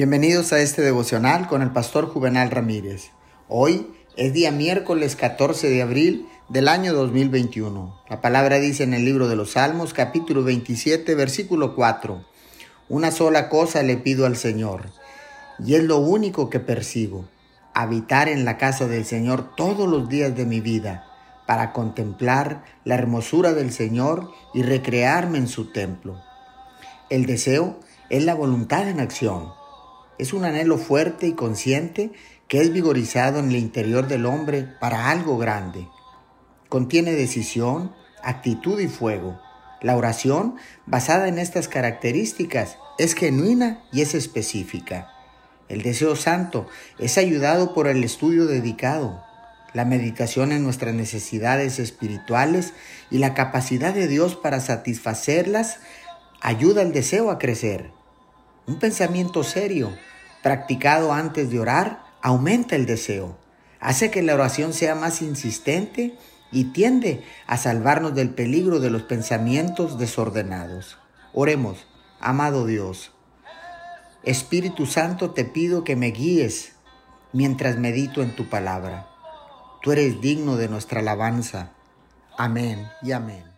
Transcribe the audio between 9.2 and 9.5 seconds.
de los